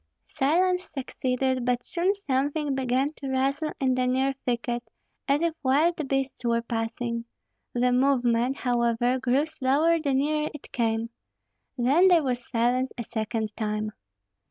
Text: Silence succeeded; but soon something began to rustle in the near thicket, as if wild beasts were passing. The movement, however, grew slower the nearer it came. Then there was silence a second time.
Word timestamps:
Silence 0.25 0.89
succeeded; 0.89 1.63
but 1.63 1.85
soon 1.85 2.11
something 2.15 2.73
began 2.73 3.09
to 3.15 3.29
rustle 3.29 3.71
in 3.79 3.93
the 3.93 4.07
near 4.07 4.33
thicket, 4.45 4.81
as 5.27 5.43
if 5.43 5.53
wild 5.61 6.07
beasts 6.07 6.43
were 6.43 6.63
passing. 6.63 7.23
The 7.75 7.91
movement, 7.91 8.57
however, 8.57 9.19
grew 9.19 9.45
slower 9.45 9.99
the 9.99 10.15
nearer 10.15 10.49
it 10.55 10.71
came. 10.71 11.11
Then 11.77 12.07
there 12.07 12.23
was 12.23 12.49
silence 12.49 12.91
a 12.97 13.03
second 13.03 13.55
time. 13.55 13.91